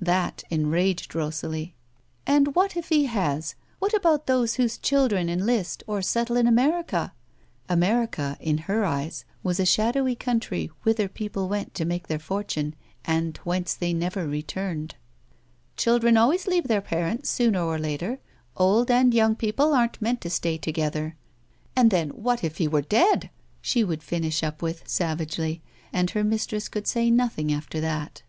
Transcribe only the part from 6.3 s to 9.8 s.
in America?" (America, in her eyes, was a